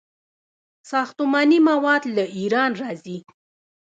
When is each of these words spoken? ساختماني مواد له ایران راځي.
ساختماني 0.91 1.57
مواد 1.69 2.03
له 2.15 2.23
ایران 2.37 2.71
راځي. 2.81 3.17